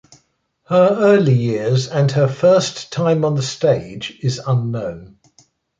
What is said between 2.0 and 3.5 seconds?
her first time on the